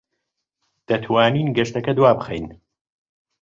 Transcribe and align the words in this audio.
دەتوانین 0.87 1.47
گەشتەکە 1.57 1.93
دوابخەین؟ 1.97 2.45